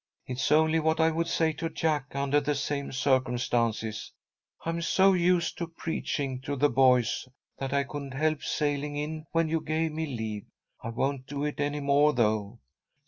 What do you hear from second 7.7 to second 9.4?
I couldn't help sailing in